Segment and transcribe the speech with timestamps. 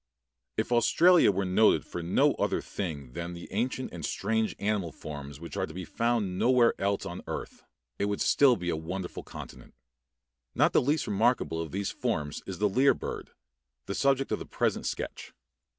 [0.57, 5.39] If Australia were noted for no other thing than the ancient and strange animal forms
[5.39, 7.61] which are to be found nowhere else on the earth,
[7.99, 9.75] it would still be a wonderful continent.
[10.55, 13.29] Not the least remarkable of these forms is the lyre bird,
[13.85, 15.33] the subject of the present sketch.